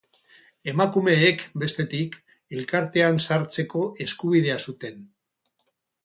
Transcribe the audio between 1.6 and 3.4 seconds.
bestetik, elkartean